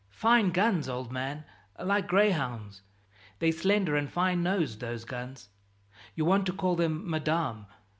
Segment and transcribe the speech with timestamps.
[0.15, 1.43] Fine guns, old man,
[1.77, 2.81] like gray hounds.
[3.37, 5.49] They're slender and fine nosed, those guns
[6.15, 7.67] you want to call them 'Madame.'